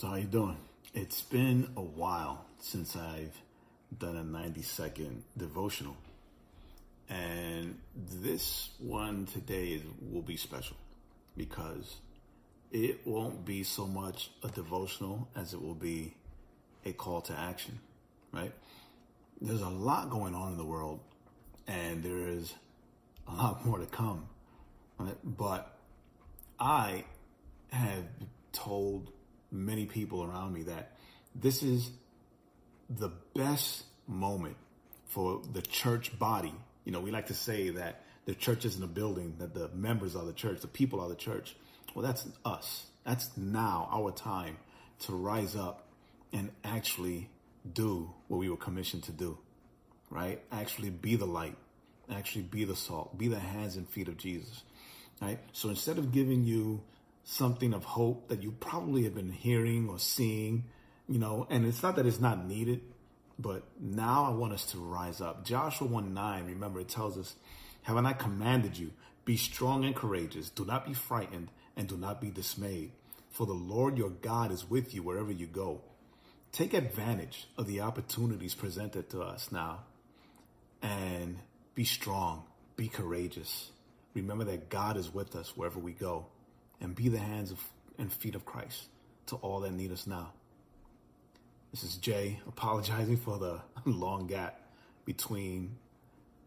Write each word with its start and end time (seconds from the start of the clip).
So 0.00 0.06
how 0.06 0.14
you 0.14 0.24
doing? 0.24 0.56
It's 0.94 1.20
been 1.20 1.72
a 1.76 1.82
while 1.82 2.46
since 2.58 2.96
I've 2.96 3.36
done 3.98 4.16
a 4.16 4.24
90 4.24 4.62
second 4.62 5.24
devotional. 5.36 5.94
And 7.10 7.78
this 7.94 8.70
one 8.78 9.26
today 9.26 9.72
is, 9.72 9.82
will 10.10 10.22
be 10.22 10.38
special 10.38 10.78
because 11.36 11.96
it 12.72 13.06
won't 13.06 13.44
be 13.44 13.62
so 13.62 13.86
much 13.86 14.30
a 14.42 14.48
devotional 14.48 15.28
as 15.36 15.52
it 15.52 15.60
will 15.60 15.74
be 15.74 16.14
a 16.86 16.92
call 16.92 17.20
to 17.20 17.38
action, 17.38 17.78
right? 18.32 18.54
There's 19.42 19.60
a 19.60 19.68
lot 19.68 20.08
going 20.08 20.34
on 20.34 20.52
in 20.52 20.56
the 20.56 20.64
world 20.64 21.00
and 21.68 22.02
there 22.02 22.26
is 22.26 22.54
a 23.28 23.34
lot 23.34 23.66
more 23.66 23.76
to 23.76 23.84
come. 23.84 24.28
Right? 24.96 25.18
But 25.22 25.76
I 26.58 27.04
have 27.70 28.04
told 28.52 29.12
many 29.50 29.86
people 29.86 30.22
around 30.22 30.52
me 30.52 30.62
that 30.64 30.92
this 31.34 31.62
is 31.62 31.90
the 32.88 33.10
best 33.34 33.84
moment 34.06 34.56
for 35.06 35.40
the 35.52 35.62
church 35.62 36.18
body. 36.18 36.54
You 36.84 36.92
know, 36.92 37.00
we 37.00 37.10
like 37.10 37.26
to 37.26 37.34
say 37.34 37.70
that 37.70 38.02
the 38.26 38.34
church 38.34 38.64
isn't 38.64 38.82
a 38.82 38.88
building, 38.88 39.36
that 39.38 39.54
the 39.54 39.68
members 39.68 40.16
are 40.16 40.24
the 40.24 40.32
church, 40.32 40.60
the 40.60 40.68
people 40.68 41.00
are 41.00 41.08
the 41.08 41.14
church. 41.14 41.56
Well, 41.94 42.04
that's 42.04 42.26
us. 42.44 42.86
That's 43.04 43.36
now 43.36 43.88
our 43.90 44.12
time 44.12 44.58
to 45.00 45.12
rise 45.12 45.56
up 45.56 45.86
and 46.32 46.50
actually 46.64 47.28
do 47.72 48.10
what 48.28 48.38
we 48.38 48.48
were 48.48 48.56
commissioned 48.56 49.04
to 49.04 49.12
do, 49.12 49.38
right? 50.10 50.40
Actually 50.52 50.90
be 50.90 51.16
the 51.16 51.26
light, 51.26 51.56
actually 52.12 52.42
be 52.42 52.64
the 52.64 52.76
salt, 52.76 53.16
be 53.18 53.28
the 53.28 53.38
hands 53.38 53.76
and 53.76 53.88
feet 53.88 54.08
of 54.08 54.16
Jesus, 54.16 54.62
right? 55.20 55.38
So 55.52 55.68
instead 55.68 55.98
of 55.98 56.12
giving 56.12 56.44
you 56.44 56.82
something 57.24 57.72
of 57.72 57.84
hope 57.84 58.28
that 58.28 58.42
you 58.42 58.52
probably 58.52 59.04
have 59.04 59.14
been 59.14 59.32
hearing 59.32 59.88
or 59.88 59.98
seeing, 59.98 60.64
you 61.08 61.18
know, 61.18 61.46
and 61.50 61.66
it's 61.66 61.82
not 61.82 61.96
that 61.96 62.06
it's 62.06 62.20
not 62.20 62.46
needed, 62.46 62.80
but 63.38 63.62
now 63.80 64.24
I 64.24 64.30
want 64.30 64.52
us 64.52 64.66
to 64.72 64.78
rise 64.78 65.20
up. 65.20 65.44
Joshua 65.44 65.86
1 65.86 66.12
9, 66.12 66.46
remember, 66.46 66.80
it 66.80 66.88
tells 66.88 67.16
us, 67.16 67.34
Haven't 67.82 68.06
I 68.06 68.12
commanded 68.12 68.78
you? 68.78 68.92
Be 69.24 69.36
strong 69.36 69.84
and 69.84 69.94
courageous. 69.94 70.50
Do 70.50 70.64
not 70.64 70.86
be 70.86 70.94
frightened 70.94 71.50
and 71.76 71.88
do 71.88 71.96
not 71.96 72.20
be 72.20 72.30
dismayed. 72.30 72.92
For 73.30 73.46
the 73.46 73.52
Lord 73.52 73.96
your 73.96 74.10
God 74.10 74.50
is 74.50 74.68
with 74.68 74.94
you 74.94 75.02
wherever 75.02 75.30
you 75.30 75.46
go. 75.46 75.82
Take 76.52 76.74
advantage 76.74 77.46
of 77.56 77.66
the 77.66 77.80
opportunities 77.80 78.54
presented 78.54 79.08
to 79.10 79.22
us 79.22 79.52
now 79.52 79.84
and 80.82 81.38
be 81.74 81.84
strong, 81.84 82.42
be 82.76 82.88
courageous. 82.88 83.70
Remember 84.14 84.44
that 84.44 84.68
God 84.68 84.96
is 84.96 85.14
with 85.14 85.36
us 85.36 85.56
wherever 85.56 85.78
we 85.78 85.92
go 85.92 86.26
and 86.80 86.94
be 86.94 87.08
the 87.08 87.18
hands 87.18 87.50
of, 87.50 87.62
and 87.98 88.12
feet 88.12 88.34
of 88.34 88.44
Christ 88.44 88.88
to 89.26 89.36
all 89.36 89.60
that 89.60 89.72
need 89.72 89.92
us 89.92 90.06
now. 90.06 90.32
This 91.70 91.84
is 91.84 91.96
Jay 91.96 92.40
apologizing 92.48 93.16
for 93.16 93.38
the 93.38 93.60
long 93.84 94.26
gap 94.26 94.60
between 95.04 95.76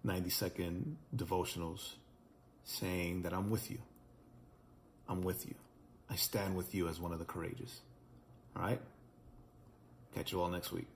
90 0.04 0.30
second 0.30 0.98
devotionals 1.16 1.94
saying 2.66 3.22
that 3.24 3.34
I'm 3.34 3.50
with 3.50 3.72
you. 3.72 3.80
I'm 5.08 5.22
with 5.22 5.46
you. 5.46 5.56
I 6.10 6.16
stand 6.16 6.56
with 6.56 6.76
you 6.76 6.88
as 6.88 7.00
one 7.00 7.12
of 7.14 7.20
the 7.20 7.26
courageous. 7.26 7.82
All 8.56 8.64
right? 8.64 8.82
Catch 10.14 10.32
you 10.32 10.42
all 10.42 10.50
next 10.50 10.72
week. 10.72 10.88